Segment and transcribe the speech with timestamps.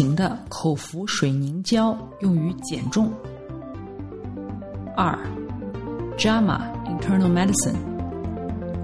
[0.00, 3.12] 型的口服水凝胶用于减重。
[4.96, 5.14] 二
[6.16, 7.76] ，JAMA Internal Medicine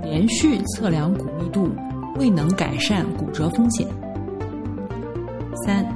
[0.02, 1.70] 连续测量骨密度
[2.16, 3.88] 未能改善骨折风险。
[5.64, 5.82] 三，《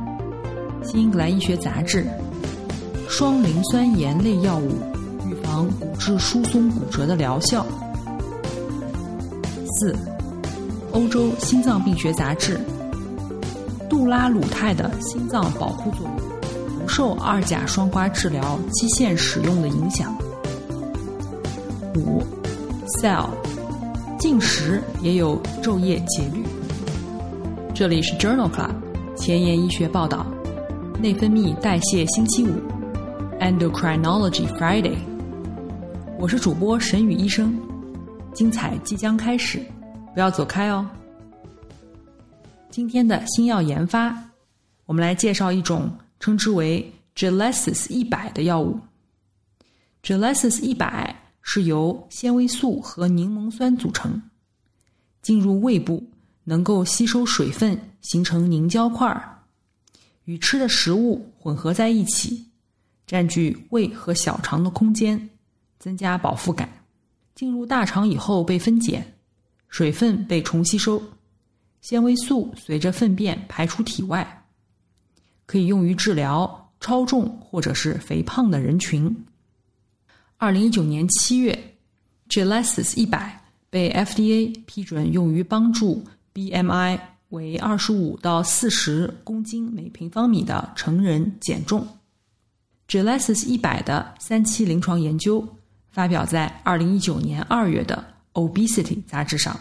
[0.83, 2.03] 新英格兰医学杂志》
[3.07, 4.71] 双磷酸盐类药物
[5.29, 7.67] 预防骨质疏松骨折的疗效。
[9.81, 9.93] 四，
[10.93, 12.57] 《欧洲心脏病学杂志》
[13.91, 20.17] 杜拉鲁肽的心脏保护作用不受二甲双胍治疗基线使用的影响。
[21.97, 22.23] 五，
[23.03, 23.27] 《Cell》
[24.17, 26.45] 进食也有昼夜节律。
[27.75, 28.71] 这里是 Journal Club
[29.17, 30.25] 前沿医学报道，
[31.03, 32.55] 内分泌代谢星期五
[33.41, 34.99] ，Endocrinology Friday。
[36.17, 37.59] 我是主播沈宇医生，
[38.33, 39.61] 精彩即将开始，
[40.15, 40.87] 不要走开哦。
[42.71, 44.17] 今天的新药研发，
[44.87, 45.91] 我们来介绍一种
[46.21, 48.79] 称之为 Gelesis 一百的药物。
[50.05, 54.23] Gelesis 一百是由纤维素和柠檬酸组成，
[55.21, 56.09] 进入胃部
[56.45, 59.43] 能够吸收水分，形成凝胶块儿，
[60.25, 62.47] 与吃的食物混合在一起，
[63.05, 65.29] 占据胃和小肠的空间，
[65.81, 66.69] 增加饱腹感。
[67.35, 69.05] 进入大肠以后被分解，
[69.69, 71.03] 水分被重吸收。
[71.81, 74.45] 纤维素随着粪便排出体外，
[75.47, 79.25] 可以用于治疗超重或者是肥胖的人群。
[80.37, 81.77] 二零一九年七月
[82.29, 86.05] ，Gelesis 一百被 FDA 批准用于帮助
[86.35, 86.99] BMI
[87.31, 91.87] 为二十五到四十公斤每平方米的成人减重。
[92.89, 95.47] Gelesis 一百的三期临床研究
[95.91, 99.59] 发表在二零一九年二月的 Obesity 杂志上。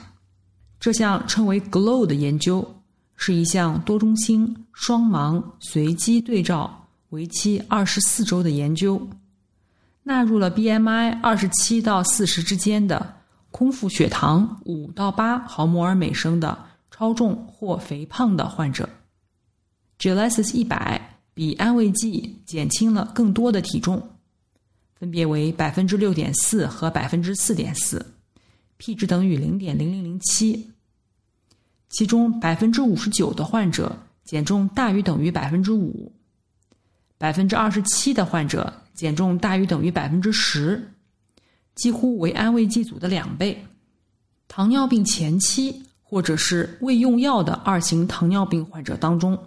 [0.80, 2.82] 这项称为 GLOW 的研究
[3.16, 9.10] 是一项多中心双盲随机对照、为期二十四周的研究，
[10.04, 13.16] 纳入了 BMI 二十七到四十之间的
[13.52, 16.58] 空腹血糖五到八毫摩尔每升的
[16.90, 18.88] 超重或肥胖的患者。
[20.00, 24.12] Gelesis 一百比安慰剂减轻了更多的体重，
[24.96, 28.14] 分别为百分之六点四和百分之四点四。
[28.82, 30.72] P 值等于零点零零零七，
[31.90, 36.10] 其中百分之五十九的患者减重大于等于百分之五，
[37.18, 40.82] 百分之二十七的患者减重大于等于百分之十，
[41.76, 43.66] 几乎为安慰剂组的两倍。
[44.48, 49.38] 糖尿病前期或者是未用药的二型糖尿病患者当中，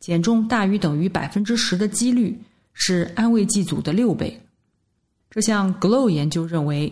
[0.00, 2.40] 减重大于等于百分之十的几率
[2.72, 4.40] 是安慰剂组的六倍。
[5.28, 6.90] 这项 GLOW 研究认为。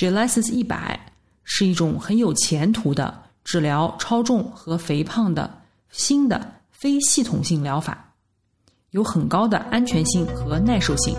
[0.00, 0.98] Gelesis 一百
[1.44, 8.14] 是一种很有前途的治疗超重和肥胖的新的非系统性疗法，
[8.92, 11.14] 有很高的安全性和耐受性。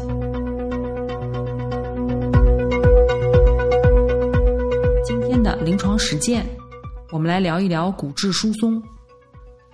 [5.05, 6.43] 今天的临床实践，
[7.11, 8.81] 我们来聊一聊骨质疏松。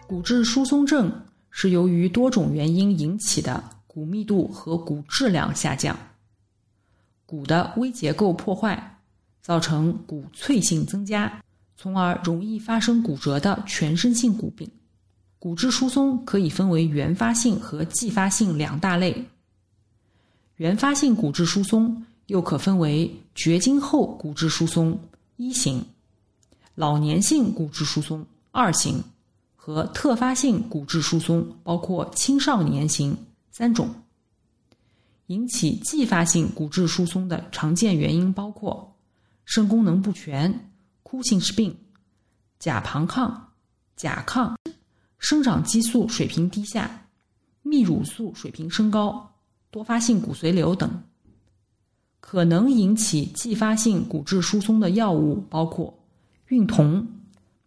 [0.05, 1.09] 骨质疏松症
[1.49, 5.97] 是由于多种原因引起的骨密度和骨质量下降，
[7.25, 8.95] 骨的微结构破坏。
[9.47, 11.41] 造成骨脆性增加，
[11.77, 14.69] 从而容易发生骨折的全身性骨病。
[15.39, 19.23] 骨质疏松可以分为原发性和继发性两大类。
[20.57, 24.99] 原发性骨质疏松又可分为绝经后骨质疏松
[25.37, 25.81] 一型、
[26.75, 29.01] 老年性骨质疏松二型
[29.55, 33.17] 和特发性骨质疏松，包括青少年型
[33.49, 33.89] 三种。
[35.27, 38.93] 引起继发性骨质疏松的常见原因包括。
[39.47, 40.73] 肾功能不全、
[41.03, 41.73] 库欣氏病、
[42.59, 43.33] 甲旁亢、
[43.95, 44.53] 甲亢、
[45.19, 47.07] 生长激素水平低下、
[47.63, 49.35] 泌乳素水平升高、
[49.71, 51.01] 多发性骨髓瘤等。
[52.19, 55.97] 可能引起继发性骨质疏松的药物包括
[56.47, 57.07] 孕酮、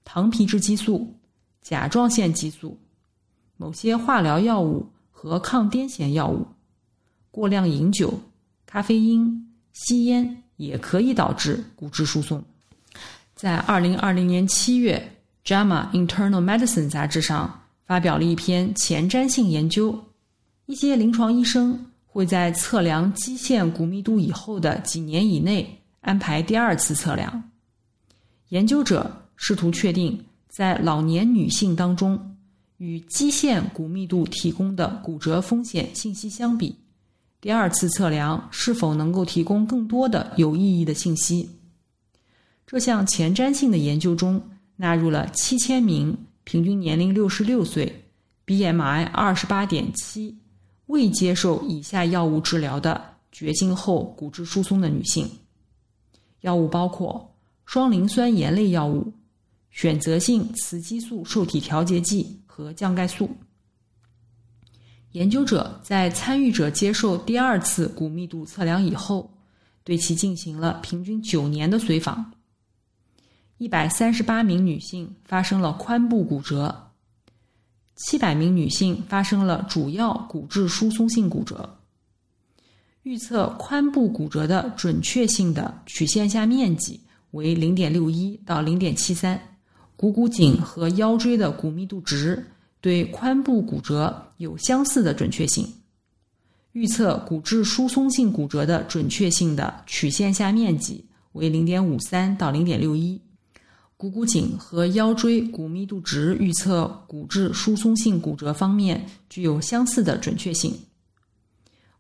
[0.04, 1.14] 糖皮质激素、
[1.62, 2.78] 甲状腺激素、
[3.56, 6.46] 某些化疗药物和抗癫痫药物。
[7.30, 8.20] 过量饮酒、
[8.66, 10.42] 咖啡因、吸烟。
[10.60, 12.42] 也可以导致骨质疏松。
[13.34, 19.98] 在二零二零年七月 JAMA Internal Medicine 杂志上发表了一篇前瞻性研究。
[20.66, 27.42] 一些临床医生会在测量基线骨密度以后的几年以内安排第二次测量。
[28.50, 32.36] 研究者试图确定，在老年女性当中，
[32.76, 36.76] 与基线骨密度提供的骨折风险信息相比，
[37.40, 41.48] 第二次测量是否能够提供更多的有意义的信息。
[42.66, 44.40] 这项前瞻性的研究中
[44.76, 48.04] 纳入了七千名平均年龄六十六岁、
[48.46, 50.36] BMI 二十八点七、
[50.86, 53.02] 未接受以下药物治疗的
[53.32, 55.26] 绝经后骨质疏松的女性。
[56.42, 57.34] 药物包括
[57.64, 59.10] 双磷酸盐类药物、
[59.70, 63.30] 选择性雌激素受体调节剂和降钙素。
[65.12, 69.28] 研究者在参与者接受第二次骨密度测量以后，
[69.82, 72.32] 对其进行了平均九年的随访。
[73.58, 76.92] 一百三十八名女性发生了髋部骨折，
[77.96, 81.68] 七百名女性发生了主要骨质疏松性骨折。
[83.02, 87.00] 预测髋部骨折的准确性的曲线下面积
[87.32, 89.40] 为零点六一到零点七三，
[89.96, 92.46] 股骨颈和腰椎的骨密度值
[92.80, 95.66] 对髋部骨折有相似的准确性。
[96.72, 103.20] 预测骨质疏松性骨折的准确性的曲线下面积为零点五三到零点六一。
[103.96, 110.74] 股骨颈和腰椎骨密度值预测骨质疏松性骨折方面具有相似的准确性。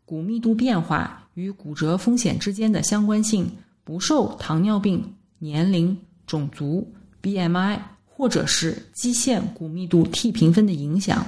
[0.06, 3.50] 骨密度变化与骨折风险之间的相关性
[3.84, 6.90] 不受糖尿病、年龄、种族、
[7.22, 7.78] BMI
[8.20, 11.24] 或者是基线骨密度 T 评分的影响。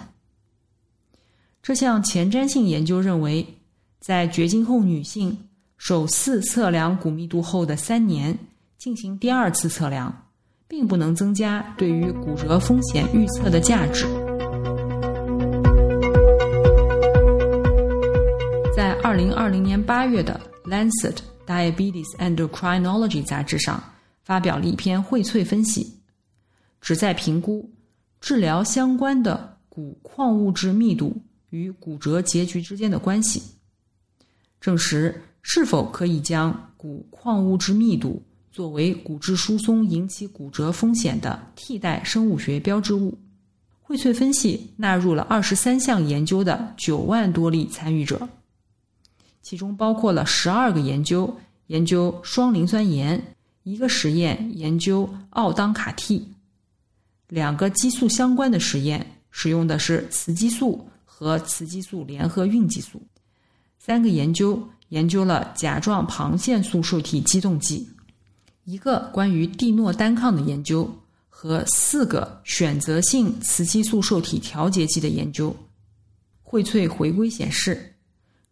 [1.63, 3.47] 这项前瞻性研究认为，
[3.99, 5.49] 在绝经后女性
[5.79, 8.39] 首次测量骨密度后的三年
[8.77, 10.15] 进行第二次测量。
[10.69, 14.07] 并不能增加对于骨折风险预测的价值。
[18.75, 20.41] 在二零二零年八月的
[20.71, 21.17] 《Lancet
[21.47, 23.85] Diabetes Endocrinology》杂志上，
[24.25, 26.01] 发表了一篇荟萃分析，
[26.83, 27.71] 旨在评估
[28.21, 31.17] 治疗相关的骨矿物质密度
[31.49, 33.43] 与骨折结局之间的关系，
[34.61, 38.23] 证实是否可以将骨矿物质密度。
[38.51, 43.17] 作为骨质疏松引起骨折风险的替代生物学标志物，
[43.81, 48.29] 荟萃分析纳入了二十三项研究的九万多例参与者，
[49.41, 51.35] 其中包括了十二个研究
[51.69, 56.32] 研究双磷酸盐，一个实验研究奥当卡替，
[57.33, 63.01] 两个激素相关的实验使用的是雌激素和雌激素联合孕激素，
[63.79, 67.89] 三个研究研究了甲状旁腺素受体激动剂。
[68.65, 70.95] 一个关于地诺单抗的研究
[71.31, 75.57] 和四个选择性雌激素受体调节剂的研究，
[76.43, 77.95] 荟萃回归显示，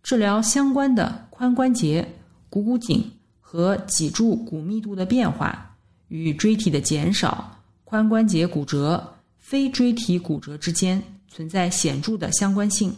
[0.03, 2.15] 治疗相关的髋关节、
[2.49, 5.77] 股骨颈和脊柱骨密度的变化
[6.09, 7.60] 与椎体的减少、
[7.91, 12.95] 髋关节骨折、非椎体骨折之间存在显著的相关性。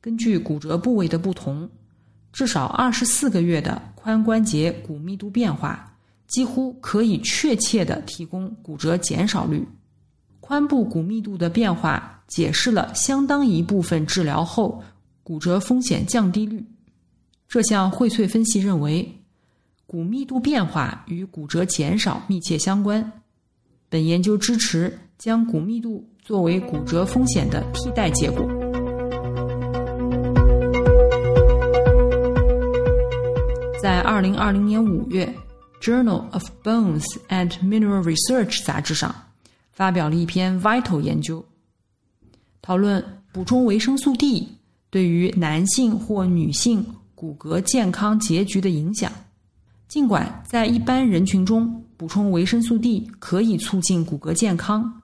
[0.00, 1.68] 根据骨折部位的不同。
[2.32, 5.90] 至少二十四个月的髋关节骨密度变化，
[6.26, 9.66] 几乎可以确切的提供骨折减少率。
[10.42, 14.82] 髋部骨密度的变化解释了相当一部分治疗后
[15.22, 16.62] 骨折风险降低率。
[17.48, 19.22] 这项荟萃分析认为，
[19.86, 23.10] 骨密度变化与骨折减少密切相关。
[23.96, 28.46] 本研究支持将骨密度作为骨折风险的替代结果。
[33.80, 35.34] 在二零二零年五月，
[35.82, 39.14] 《Journal of Bones and Mineral Research》杂志上
[39.72, 41.42] 发表了一篇 Vital 研究，
[42.60, 44.46] 讨论补充维生素 D
[44.90, 46.84] 对于男性或女性
[47.14, 49.10] 骨骼健康结局的影响。
[49.88, 55.02] 尽管在一般人群中补充维生素 D 可以促进骨骼健康，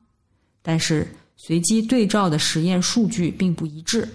[0.62, 4.08] 但是随机对照的实验数据并不一致。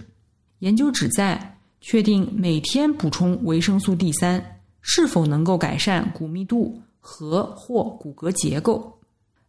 [0.60, 4.54] 研究旨在确定每天补充维生素 D 三。
[4.90, 8.98] 是否能够改善骨密度和或骨骼结构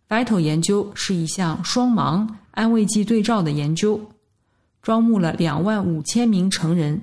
[0.08, 4.00] ？Vital 研究是一项双盲安慰剂对照的研究，
[4.82, 7.00] 招募了两万五千名成人，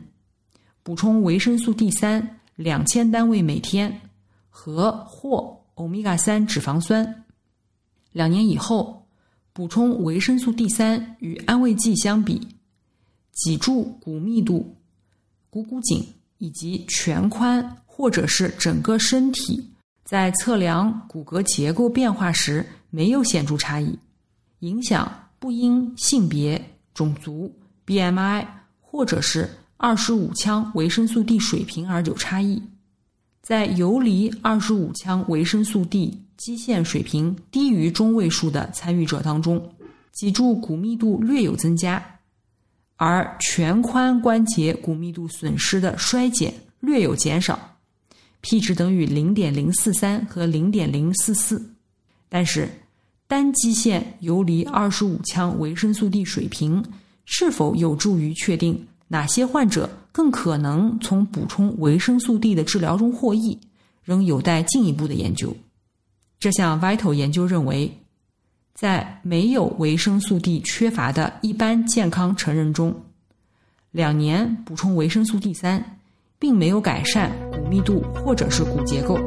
[0.84, 4.02] 补充维生素 D 三两千单位每天
[4.50, 7.24] 和或欧米伽三脂肪酸。
[8.12, 9.08] 两年以后，
[9.54, 12.46] 补充维生素 D 三与安慰剂相比，
[13.32, 14.76] 脊柱骨密度、
[15.50, 16.06] 股骨颈
[16.40, 17.66] 以及全髋。
[17.98, 19.72] 或者是整个身体
[20.04, 23.98] 在测量骨骼结构变化时没有显著差异，
[24.60, 26.62] 影响不因性别、
[26.94, 27.50] 种族、
[27.86, 28.46] BMI
[28.82, 32.62] 或者是二十五羟维生素 D 水平而有差异。
[33.46, 39.72] 在游离二十五羟维生素 D 基线水平低于中位数的参与者当中，
[40.12, 42.04] 脊柱骨密度略有增加，
[42.96, 47.78] 而全髋关节骨密度损失的衰减略有减少。
[48.42, 51.64] P 值等于零点零四三和零点零四四，
[52.28, 52.68] 但是
[53.28, 56.84] 单基线游离二十五羟维生素 D 水平
[57.26, 63.60] 是否有助于确定哪些患者更可能从补充维生素 D 的治疗中获益，
[64.02, 65.54] 仍有待进一步的研究。
[66.40, 67.92] 这项 Vital 研究认为，
[68.74, 72.96] 在没有维生素 D 缺乏的一般健康成人中，
[73.92, 76.00] 两年补充维生素 D 三。
[76.38, 79.18] 并没有改善骨密度或者是骨结构。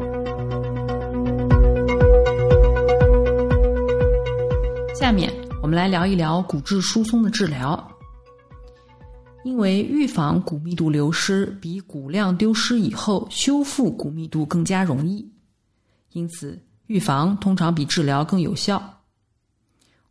[4.94, 7.97] 下面我们来聊一聊骨质疏松的治疗。
[9.44, 15.30] 因为预防骨密度流失比骨量丢失以后修复骨密度更加容易，
[16.12, 19.00] 因此预防通常比治疗更有效。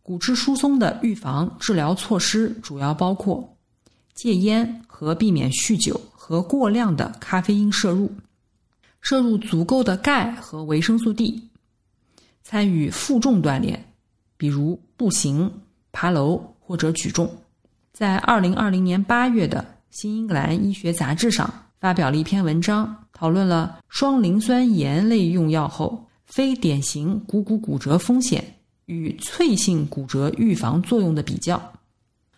[0.01, 3.57] 骨质疏松的预防治疗措施主要包括
[4.13, 5.99] 戒烟和避免酗酒。
[6.29, 8.11] 和过量的咖啡因摄入，
[8.99, 11.41] 摄入足够的钙和维生素 D，
[12.43, 13.93] 参与负重锻炼，
[14.35, 15.49] 比如步行、
[15.93, 17.33] 爬楼或者举重。
[17.97, 28.43] 在二零二零年八月的《新英格兰医学杂志》上发表了一篇文章，讨论了双磷酸盐类用药后非典型股骨骨折风险
[28.85, 31.59] 与脆性骨折预防作用的比较。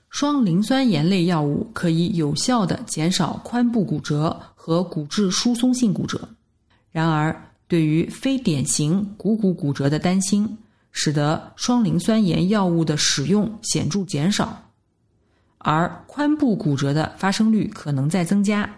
[0.09, 6.29] 双磷酸盐类药物可以有效的减少髋部骨折和骨质疏松性骨折，
[6.89, 7.35] 然而
[7.67, 10.57] 对于非典型股骨骨折的担心，
[10.93, 14.68] 使得双磷酸盐药物的使用显著减少，
[15.59, 18.69] 而髋部骨折的发生率可能在增加。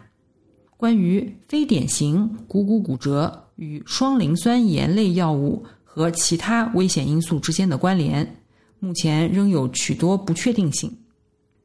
[0.77, 8.35] 关于非典型股骨骨折与双磷酸盐类药物和其他危险因素之间的关联，
[8.79, 10.91] 目前仍有许多不确定性。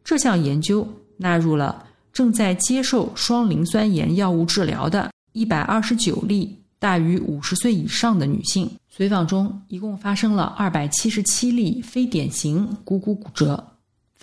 [0.04, 13.66] 这项研究纳入了正在接受双磷酸盐药物治疗的129例大于50岁以上的女性，随访中一共发生了277例非典型股骨骨折。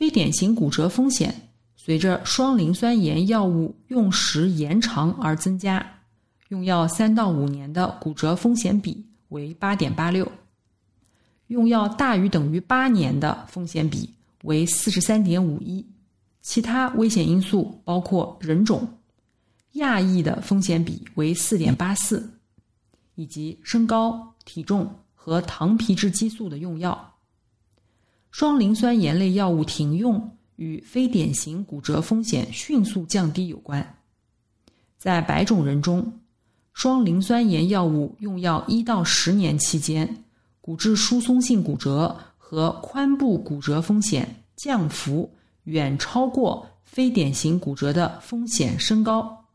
[0.03, 1.33] 非典型骨折风险
[1.77, 5.81] 随着双磷酸盐药物用时延长而增加，
[6.49, 10.27] 用药三到五年的骨折风险比为8.86，
[11.47, 14.13] 用药大于等于八年的风险比。
[14.43, 15.85] 为四十三点五一，
[16.41, 18.85] 其他危险因素包括人种、
[19.75, 22.29] 亚裔的风险比为四点八四，
[23.15, 27.12] 以及身高、体重和糖皮质激素的用药。
[28.33, 33.95] 双磷酸盐类药物停用与非典型骨折风险迅速降低有关。
[34.97, 36.11] 在白种人中，
[36.73, 40.25] 双磷酸盐药物用药一到十年期间，
[40.61, 42.19] 骨质疏松性骨折。
[42.37, 49.45] 和髋部骨折风险降幅远超过非典型骨折的风险升高，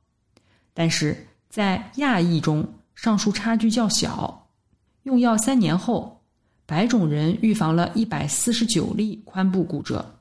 [0.75, 2.67] 但是在亚裔中
[2.97, 4.49] 上述差距较小。
[5.05, 6.18] 用药三年后，
[6.69, 10.21] 白种人预防了一百四十九例髋部骨折，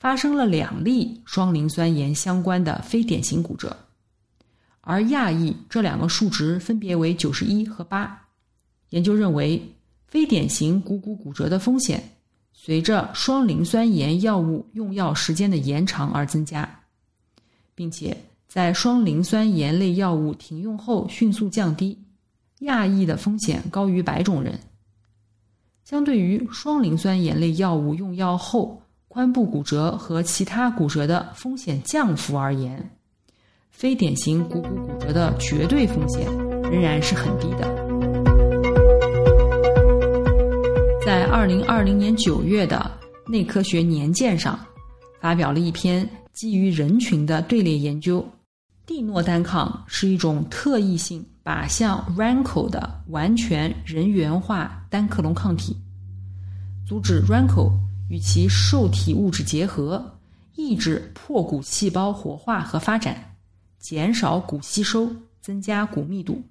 [0.00, 3.76] 发生了两例双磷酸盐相关的非典型骨折，
[4.80, 8.26] 而亚裔这两个数值分别为九十一和八。
[8.88, 9.62] 研究认为。
[10.08, 12.02] 非典型股骨骨折的风险
[12.52, 16.80] 随着双磷酸盐药物用药时间的延长而增加，
[17.74, 18.16] 并且
[18.46, 21.98] 在双磷酸盐类药物停用后迅速降低。
[22.60, 24.58] 亚裔的风险高于白种人。
[25.88, 32.90] 相对于双磷酸盐类药物用药后髋部骨折和其他骨折的风险降幅而言，
[33.70, 36.26] 非典型股骨骨折的绝对风险
[36.64, 37.72] 仍然是很低的。
[41.06, 42.90] 在二零二零年九月的
[43.30, 44.58] 《内科学年鉴》上，
[45.20, 48.26] 发表了一篇基于人群的队列研究。
[48.84, 55.76] 地诺单抗是一种特异性靶向 RANKL 的完全人源化单克隆抗体，
[56.84, 57.70] 阻止 RANKL
[58.10, 60.18] 与其受体物质结合，
[60.56, 63.36] 抑制破骨细胞活化和发展，
[63.78, 65.08] 减少骨吸收，
[65.40, 66.42] 增加骨密度。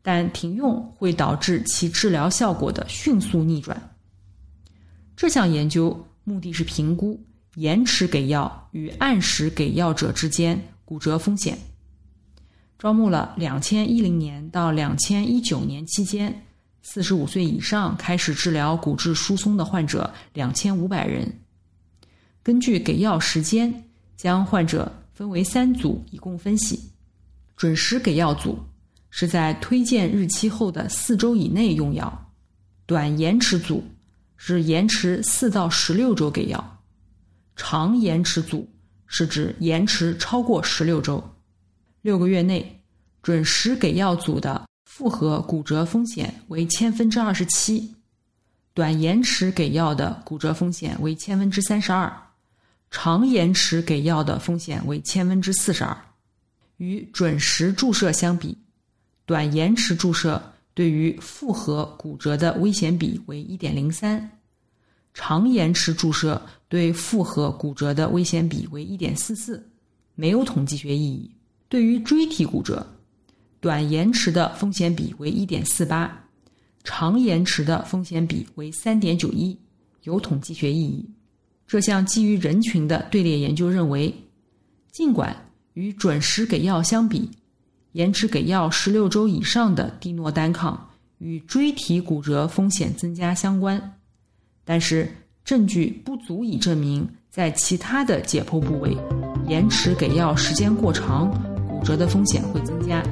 [0.00, 3.94] 但停用会导致其治疗效果的迅速逆转。
[5.14, 7.22] 这项研究目的是评估
[7.56, 11.58] 延迟给药与按时给药者之间骨折风险。
[12.80, 16.46] 招募了两千一零年到两千一九年期间
[16.80, 21.30] 四十五岁以上开始治疗骨质疏松的患者两千五百人。
[22.42, 23.84] 根据给药时间，
[24.16, 26.80] 将患者分为三组，以供分析。
[27.54, 28.58] 准时给药组
[29.10, 32.08] 是在推荐日期后的四周以内用药；
[32.86, 33.84] 短延迟组
[34.38, 36.58] 是延迟四到十六周给药；
[37.56, 38.66] 长延迟组
[39.06, 41.22] 是指延迟超过十六周。
[42.02, 42.80] 六个月内，
[43.22, 47.94] 准时给药组的复合骨折风险为千分之二十七，
[48.72, 52.10] 短延迟给药的骨折风险为千分之三十二，
[52.90, 55.94] 长延迟给药的风险为千分之四十二。
[56.78, 58.56] 与准时注射相比，
[59.26, 60.42] 短延迟注射
[60.72, 64.38] 对于复合骨折的危险比为一点零三，
[65.12, 66.40] 长延迟注射
[66.70, 69.70] 对复合骨折的危险比为一点四四，
[70.14, 71.30] 没有统计学意义。
[71.70, 72.84] 对于椎体骨折，
[73.60, 76.24] 短延迟的风险比为一点四八，
[76.82, 79.56] 长延迟的风险比为三点九一，
[80.02, 81.08] 有统计学意义。
[81.68, 84.12] 这项基于人群的队列研究认为，
[84.90, 85.34] 尽管
[85.74, 87.30] 与准时给药相比，
[87.92, 93.80] 延迟给药十六周以上的地诺单抗与椎体骨折风险增加相关，
[94.64, 95.08] 但是
[95.44, 98.96] 证据不足以证明在其他的解剖部位
[99.46, 101.30] 延迟给药时间过长。
[101.80, 103.02] 折的风险会增加。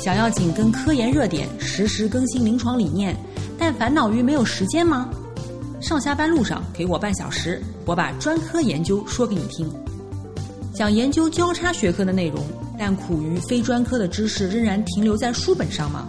[0.00, 3.16] 想要紧跟科研热点，实时更新临床理念，
[3.58, 5.08] 但烦恼于没有时间吗？
[5.80, 9.66] 上下班路上给我半小时，我把专科研究说给你听。
[10.74, 12.44] 想研究交叉学科的内容，
[12.78, 16.08] 但苦于非专科的知识仍然停留在书本上吗？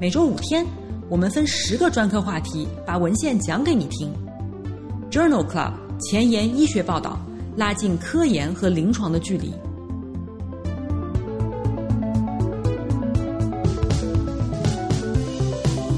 [0.00, 0.66] 每周五天，
[1.08, 4.12] 我们分十个专科话题，把文献讲给你听。
[5.10, 7.18] Journal Club 前沿医学报道。
[7.54, 9.52] 拉近科研和临床的距离。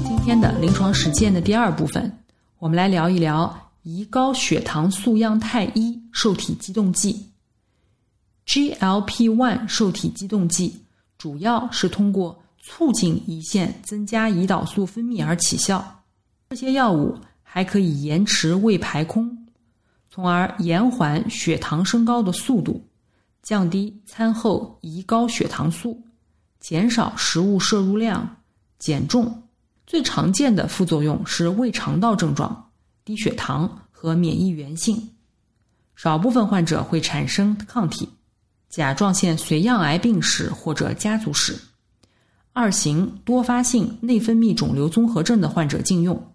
[0.03, 2.11] 今天的临床实践的第二部分，
[2.59, 7.31] 我们来聊一聊胰高血糖素样肽一受体激动剂
[8.47, 10.83] （GLP-1） 受体激动剂，
[11.17, 16.03] 主要是通过促进胰腺增加胰岛素分泌而起效。
[16.49, 19.44] 这些药物还可以延迟胃排空。
[20.15, 22.87] 从而延缓血糖升高的速度，
[23.43, 26.01] 降低餐后胰高血糖素，
[26.57, 28.37] 减少食物摄入量，
[28.79, 29.43] 减重。
[29.85, 32.71] 最常见的副作用是胃肠道症状、
[33.03, 35.09] 低血糖和免疫原性。
[35.97, 38.07] 少部分患者会产生抗体、
[38.69, 41.59] 甲状腺髓样癌病史或者家族史、
[42.53, 46.33] 二型多发性内分泌肿瘤综合症的患者禁用。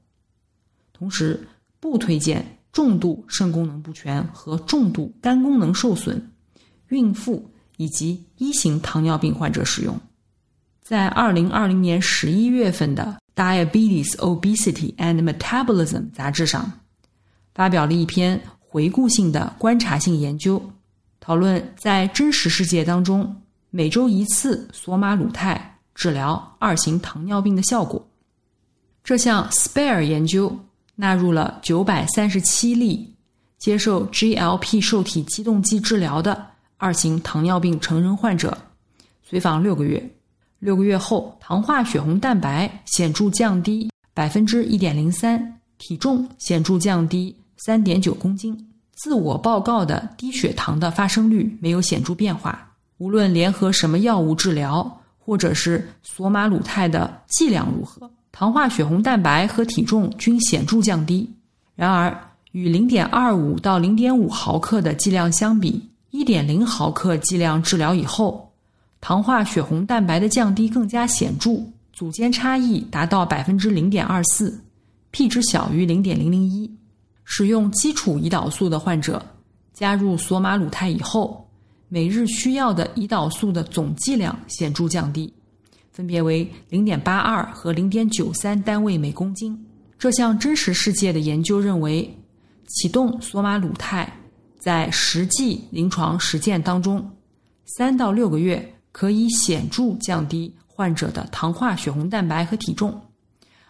[0.93, 1.49] 同时，
[1.81, 2.59] 不推荐。
[2.72, 6.30] 重度肾功能不全和重度肝功能受损、
[6.88, 9.98] 孕妇以及一型糖尿病患者使用。
[10.80, 16.70] 在二零二零年十一月份的《Diabetes, Obesity and Metabolism》杂志上，
[17.54, 20.62] 发表了一篇回顾性的观察性研究，
[21.18, 28.09] 讨论在真实世界当中每周一次索马鲁肽治疗二型糖尿病的效果。
[29.02, 30.56] 这项 SPARE 研究。
[31.00, 33.10] 纳入了九百三十七例
[33.58, 38.56] 接受 GLP 受体激动剂治疗的二型糖尿病成人患者，
[39.22, 40.14] 随访六个月。
[40.58, 48.54] 六个月后，糖化血红蛋白显著降低百分之一点零三，体重显著降低三点九公斤。
[48.92, 52.70] 自我报告的低血糖的发生率没有显著变化。
[52.98, 58.10] 无论联合什么药物治疗，或者是索马鲁肽的剂量如何。
[58.33, 61.29] 糖化血红蛋白和体重均显著降低，
[61.75, 62.16] 然而
[62.53, 68.51] 与零点二五到零点五毫克的剂量相比，一点零毫克剂量治疗以后，
[69.01, 71.62] 糖化血红蛋白的降低更加显著，
[71.93, 74.62] 组间差异达到百分之零点二四
[75.11, 76.71] ，p 值小于零点零零一。
[77.25, 79.25] 使用基础胰岛素的患者
[79.73, 81.49] 加入索马鲁肽以后，
[81.88, 85.33] 每日需要的胰岛素的总剂量显著降低。
[86.00, 89.54] 分别为零点八二和零点九三单位每公斤。
[89.98, 92.10] 这项真实世界的研究认为，
[92.68, 94.10] 启动索马鲁肽
[94.58, 97.06] 在实际临床实践当中，
[97.66, 102.98] 三到六个月可以显著降低患者的糖化血红蛋白和体重，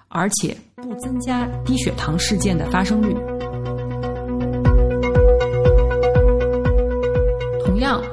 [0.07, 3.13] 而且不增加低血糖事件的发生率。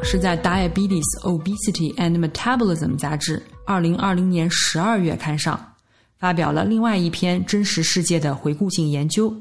[0.04, 3.42] 是在《Diabetes, Obesity and Metabolism》杂志。
[3.66, 5.74] 二零二零年十二月刊上
[6.18, 9.36] 发表了另外一篇真实世界的回顾性研究，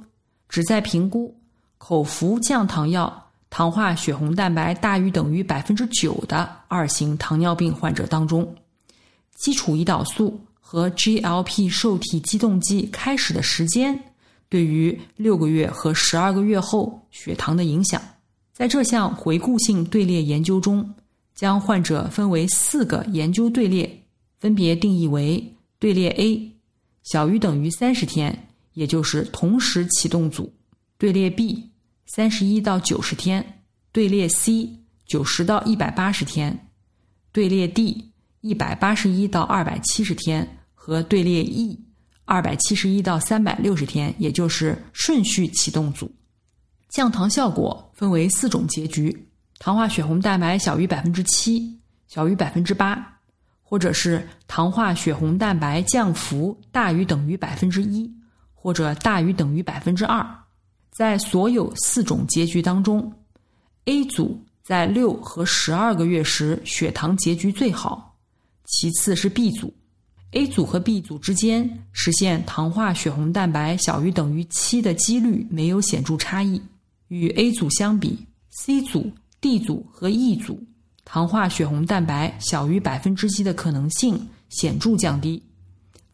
[0.49, 1.35] 旨在评估
[1.79, 8.57] 口服降糖药糖化血红蛋白大于等于百分之九的二型糖尿病患者当中，
[9.37, 13.99] 基础胰岛素和 GLP 受体激动剂开始的时间
[14.49, 18.03] 对于六个月和十二个月后血糖的影响。
[18.57, 20.95] 在这项回顾性队列研究中，
[21.35, 24.03] 将患者分为四个研究队列，
[24.41, 26.53] 分别定义为队列 A，
[27.03, 30.45] 小于等于三十天，也就是同时启动组；
[30.97, 31.71] 队列 B。
[32.07, 33.61] 三十一到九十天，
[33.93, 34.71] 队列 C
[35.05, 36.71] 九十到一百八十天，
[37.33, 41.79] 队列 D 一百八十一到二百七十天和队列 E
[42.25, 46.11] 二百七十一到三百六十天，也就是顺序启动组。
[46.89, 53.19] 降糖效果分为四种结局：糖化血红蛋白小于百分之七，小于百分之八，
[53.63, 58.11] 或者是糖化血红蛋白降幅大于等于百分之一，
[58.55, 60.27] 或者大于等于百分之二。
[60.91, 63.13] 在所有四种结局当中
[63.85, 68.17] ，A 组在六和十二个月时血糖结局最好，
[68.65, 69.75] 其次是 B 组。
[70.33, 76.61] A 组和 B 组之间实现糖化血红蛋白小于等于七的几率没有显著差异。
[77.09, 78.19] 与 A 组相比
[78.51, 80.63] ，C 组、D 组和 E 组
[81.05, 85.43] 糖化血红蛋白小于百分之七的可能性显著降低，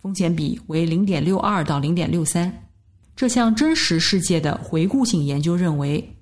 [0.00, 2.52] 风险比为零点六二到零点六三。
[3.14, 6.16] 这项真实世界的回顾性研究认为，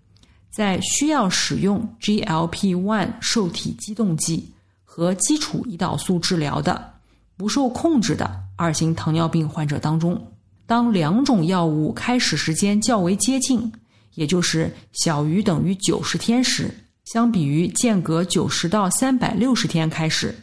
[0.51, 4.53] 在需要使用 GLP-1 受体激动剂
[4.85, 6.95] 和基础胰岛素治疗的
[7.37, 10.21] 不受控制的二型糖尿病患者当中，
[10.67, 13.73] 当两种药物开始时间较为接近，
[14.14, 16.70] 也就是小于等于九十天时，
[17.05, 20.35] 相比于间隔九十到三百六十天开始，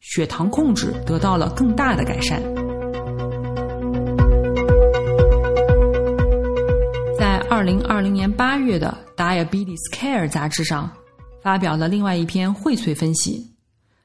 [0.00, 2.42] 血糖控制得到了更大的改善。
[7.18, 10.90] 在二零二零年八月的《Diabetes Care》杂志上，
[11.42, 13.50] 发表了另外一篇荟萃分析，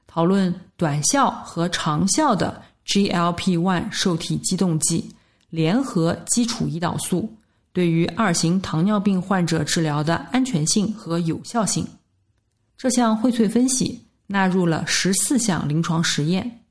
[0.08, 5.10] 讨论短效和长效的 GLP-1 受体激动剂
[5.50, 7.32] 联合基础胰岛素
[7.74, 11.88] 对于二型糖尿病患者治疗的安全性和有效性。
[12.78, 16.64] 这项荟萃分析纳入了十四项临床实验，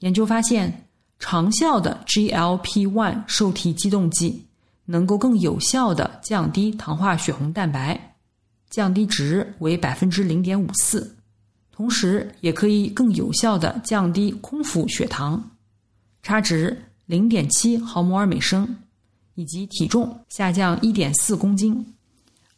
[0.00, 0.86] 研究发现，
[1.18, 4.46] 长效的 GLP-1 受体激动剂。
[4.86, 8.16] 能够更有效的降低糖化血红蛋白，
[8.70, 11.16] 降低值为百分之零点五四，
[11.70, 15.52] 同时也可以更有效的降低空腹血糖，
[16.24, 18.78] 差值零点七毫摩尔每升，
[19.40, 21.94] 以及体重下降一点四公斤，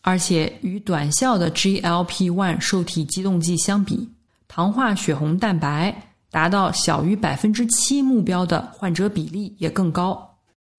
[0.00, 4.08] 而且与短效的 GLP-1 受体激动剂相比，
[4.48, 5.96] 糖化血红蛋白
[6.28, 10.28] 达到小于百分之七目标的患者比例也更高。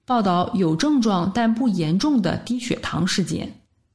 [0.06, 3.50] 报道有症状但不严重的低血糖事件，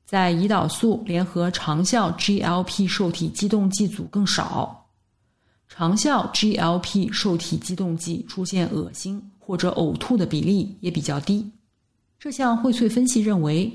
[0.07, 4.87] 在胰岛素联合长效 GLP 受体激动剂组更少，
[5.69, 11.53] 长效 GLP 受体激动剂出现恶心或者呕吐的比例也比较低。
[12.19, 13.73] 这项荟萃分析认为，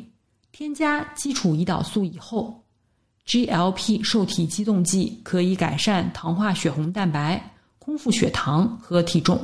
[0.52, 2.62] 添加基础胰岛素以后
[3.26, 7.42] ，GLP 受体激动剂可以改善糖化血红蛋白、
[7.80, 9.40] 空腹血糖和体重。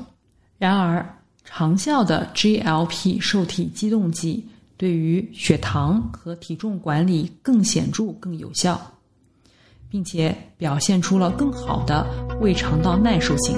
[0.58, 8.80] 然而，长效的 GLP 受体激动剂对于血糖和体重管理更显著、更有效，
[9.90, 12.06] 并且表现出了更好的
[12.42, 13.58] 胃肠道耐受性。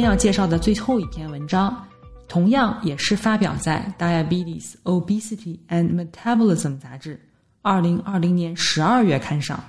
[0.00, 1.86] 要介绍的最后一篇文章，
[2.28, 7.20] 同样也是发表在《Diabetes, Obesity and Metabolism》杂志
[7.62, 9.62] 二零二零年十二月刊上。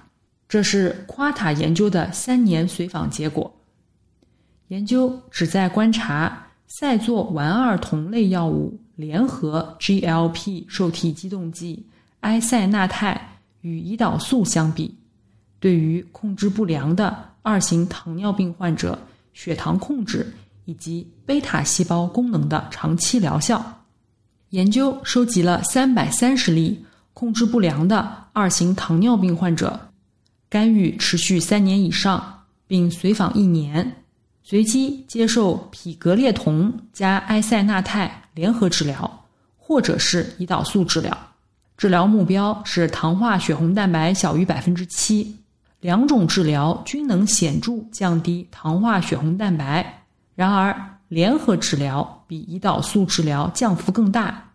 [0.47, 3.51] 这是夸塔研究的三年随访结果。
[4.67, 11.85] 研究旨在观察赛唑烷二酮类药物联合 GLP 受体激动剂
[12.21, 13.19] 埃塞纳肽
[13.61, 14.93] 与胰岛素相比，
[15.59, 18.97] 对于控制不良的二型糖尿病患者
[19.33, 20.33] 血糖控制
[20.65, 23.83] 以及贝塔细胞功能的长期疗效。
[24.49, 29.79] 研究收集了三百三十例控制不良的二型糖尿病患者。
[30.49, 34.03] 干预持续三年以上，并随访一年，
[34.43, 41.17] 随机接受匹格列酮加埃塞纳肽联合治疗，或者是胰岛素治疗。
[41.77, 45.33] 治疗目标是糖化血红蛋白小于百分之七。
[45.81, 50.03] 两种治疗均能显著降低糖化血红蛋白，
[50.35, 50.73] 然而
[51.09, 54.51] 联合治疗比胰岛素治疗降幅更大，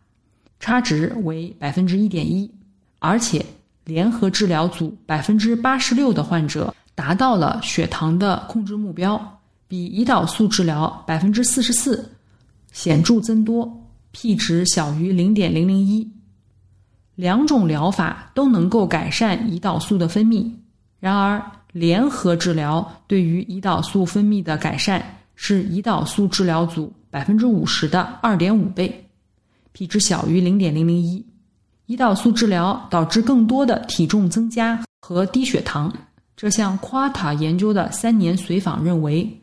[0.59, 2.51] 差值为百分之一点一，
[2.99, 3.45] 而且。
[3.85, 12.11] 联合治疗组百分之八十六的患者达到了血糖的控制目标，比胰岛素治疗百分之四十四
[12.73, 16.11] 显著增多，p 值小于零点零零一。
[17.15, 20.51] 两种疗法都能够改善胰岛素的分泌，
[20.99, 25.05] 然而联合治疗对于胰岛素分泌的改善
[25.35, 29.09] 是胰岛素治疗组百分之五十的二点五倍
[29.73, 31.25] ，p 值小于零点零零一。
[31.87, 35.93] 胰岛素治疗导致更多的体重增加和低血糖。
[36.37, 39.41] 这项夸塔研究的三年随访认为。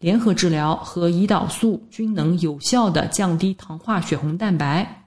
[0.00, 5.04] 联合治疗和胰岛素均能有效地降低糖化血红蛋白，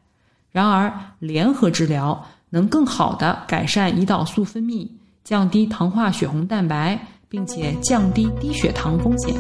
[0.52, 4.86] 然而联合治疗能更好地改善胰岛素分泌，
[5.24, 9.34] 降低糖化血红蛋白，并且降低低血糖风险。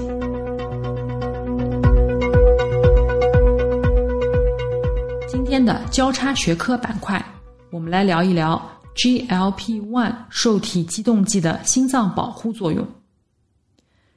[5.28, 7.24] 今天的交叉学科板块，
[7.72, 8.62] 我们来聊一聊
[8.96, 12.88] GLP-1 受体激动剂的心脏保护作用。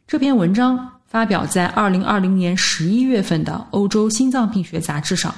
[0.07, 0.90] 这篇文章。
[1.07, 5.33] 发表在二零二零年十一月份的《欧洲心脏病学杂志》上，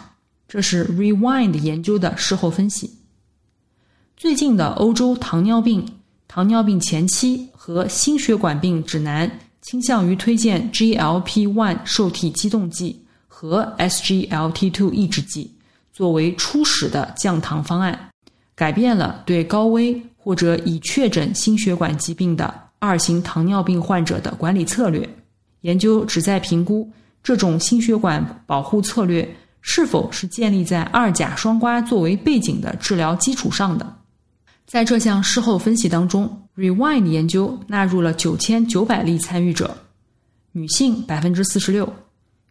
[0.48, 2.90] 这是 Rewind 研究的事后分析。
[4.16, 5.95] 最近的欧洲糖尿病、
[6.37, 15.51] 糖尿病前期和心血管病指南倾向于推荐 GLP-1 受体激动剂和 SGLT2 抑制剂
[15.94, 18.11] 作为初始的降糖方案，
[18.55, 25.09] 改变了对高危或者已确诊心血管疾病的二型糖尿病患者的管理策略。
[25.62, 26.87] 研究旨在评估
[27.22, 29.27] 这种心血管保护策略
[29.62, 33.96] 是否是建立在二甲双胍作为背景的治疗基础上的。
[34.66, 39.76] 在这项事后分析当中，Rewind 研究纳入了九千九百例参与者，
[40.50, 41.90] 女性百分之四十六，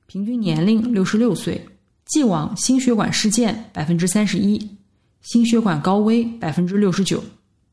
[0.08, 1.64] 平均年龄六十六岁，
[2.06, 4.78] 既往心血管事件百分之三十一，
[5.22, 7.22] 心血管高危百分之六十九。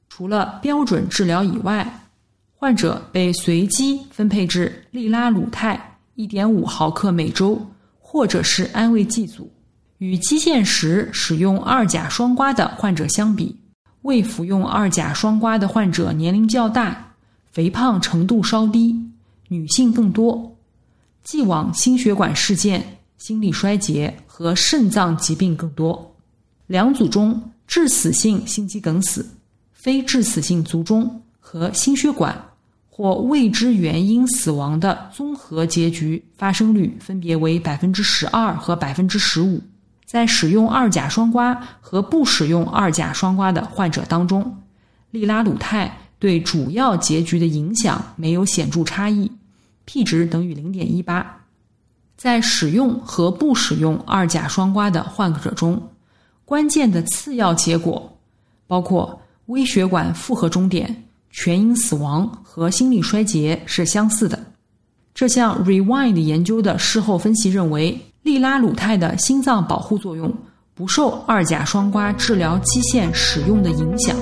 [0.08, 2.00] 除了标准治疗以外，
[2.52, 7.64] 患者被随机分配至利拉鲁肽1.5毫克每周，
[8.00, 9.48] 或者是安慰剂组。
[9.98, 13.56] 与基线时使用二甲双胍的患者相比，
[14.02, 17.14] 未服用二甲双胍的患者年龄较大，
[17.50, 18.94] 肥胖程度稍低，
[19.48, 20.56] 女性更多，
[21.24, 26.14] 既往心血管事件、心力衰竭和肾脏疾病更多。
[26.66, 29.26] 两组中，致死性心肌梗死、
[29.72, 32.36] 非致死性卒中和心血管。
[32.94, 39.58] 或未知原因死亡的综合结局发生率分别为百分之十二和百分之十五。
[40.12, 44.58] 在使用二甲双胍和不使用二甲双胍的患者当中，
[45.10, 49.32] 利拉鲁肽对主要结局的影响没有显著差异
[49.86, 51.40] ，p 值等于零点一八。
[52.14, 55.80] 在使用和不使用二甲双胍的患者中，
[56.44, 58.14] 关键的次要结果
[58.66, 61.04] 包括微血管负荷终点。
[61.30, 64.38] 全因死亡和心力衰竭是相似的。
[65.14, 70.32] 这项 Rewind 研究的事后分析认为，利拉鲁肽的心脏保护作用
[70.74, 74.16] 不受二甲双胍治疗基线使用的影响。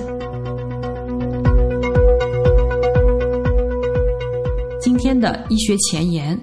[4.80, 6.38] 今天的医学前沿，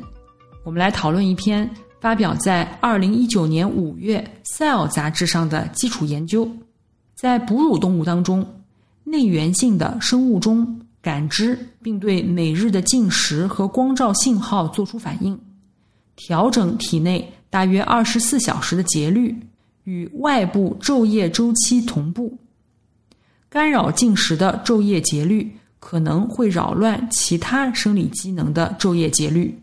[0.63, 1.67] 我们来讨论一篇
[2.00, 4.24] 发表在二零一九年五月
[4.56, 6.48] 《Cell》杂志上的基础研究，
[7.15, 8.46] 在哺乳动物当中。
[9.04, 15.39] 内源性的生物钟感知并对每日的进食和光照信号作出反应，
[16.17, 19.36] 调整体内大约二十四小时的节律
[19.84, 22.38] 与外部昼夜周期同步。
[23.50, 29.58] 干扰进食的昼夜节律可能会扰乱其他生理机能的昼夜节律。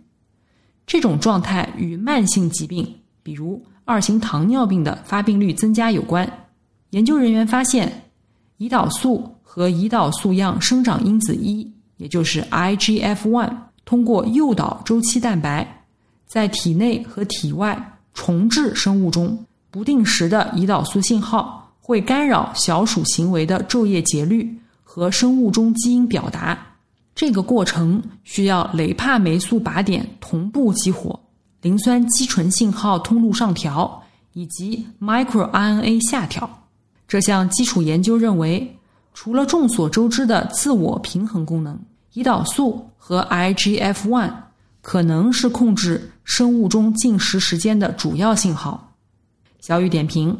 [0.86, 6.30] 这种状态与慢性疾病，比如二型糖尿病的发病率增加有关。
[6.90, 8.00] 研究人员发现。
[8.58, 13.52] 胰岛素和胰岛素样生长因子一，也就是 IGF-1，
[13.84, 15.73] 通过诱导周期蛋白，
[16.34, 19.38] 在体内和体外重置生物钟。
[19.70, 26.58] 不定时的胰岛素信号会干扰小鼠行为的昼夜节律和生物钟基因表达。
[27.14, 31.20] 这个过程需要雷帕霉素靶点同步激活，
[31.62, 36.50] 磷酸肌醇信号通路上调，以及 microRNA 下调。
[37.06, 38.76] 这项基础研究认为，
[39.12, 41.78] 除了众所周知的自我平衡功能，
[42.14, 44.32] 胰岛素和 IGF-1
[44.82, 48.92] 可能是控制生物钟进食时间的主要信号。
[49.60, 50.36] 小雨点评：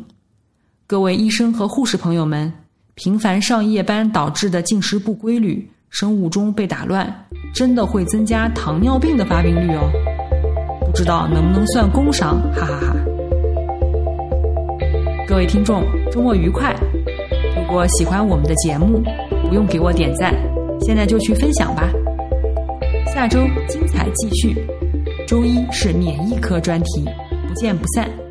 [0.87, 2.53] 各位医生和护士朋友们，
[2.95, 9.91] 频繁上夜班导致的进食不规律、生物钟被打乱，真的会增加糖尿病的发病率哦。
[10.87, 12.41] 不知道能不能算工伤？
[12.53, 12.97] 哈哈哈。
[15.27, 16.75] 各位听众，周末愉快！
[17.57, 19.03] 如果喜欢我们的节目，
[19.49, 20.35] 不用给我点赞，
[20.81, 21.91] 现在就去分享吧。
[23.15, 24.55] 下周精彩继续，
[25.27, 27.05] 周一是免疫科专题，
[27.49, 28.24] 不见不散。